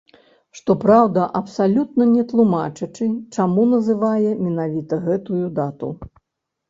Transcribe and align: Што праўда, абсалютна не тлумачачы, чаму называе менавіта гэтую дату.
Што 0.59 0.71
праўда, 0.83 1.25
абсалютна 1.39 2.07
не 2.15 2.23
тлумачачы, 2.33 3.09
чаму 3.35 3.67
называе 3.77 4.29
менавіта 4.49 5.01
гэтую 5.09 5.43
дату. 5.63 5.97